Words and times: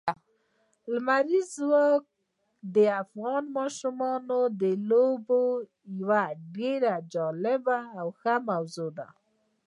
لمریز 0.91 1.47
ځواک 1.57 2.03
د 2.75 2.77
افغان 3.03 3.43
ماشومانو 3.57 4.39
د 4.61 4.63
لوبو 4.89 5.43
یوه 5.99 6.23
ډېره 6.55 6.93
جالبه 7.13 7.79
او 7.99 8.07
ښه 8.19 8.35
موضوع 8.49 8.89
ده. 8.97 9.07